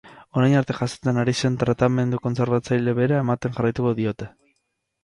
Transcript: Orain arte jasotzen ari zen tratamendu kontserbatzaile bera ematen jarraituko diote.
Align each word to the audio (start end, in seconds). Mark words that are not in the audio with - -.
Orain 0.37 0.53
arte 0.61 0.75
jasotzen 0.77 1.19
ari 1.25 1.35
zen 1.43 1.59
tratamendu 1.65 2.21
kontserbatzaile 2.27 2.99
bera 3.03 3.25
ematen 3.27 3.59
jarraituko 3.61 3.97
diote. 4.03 4.35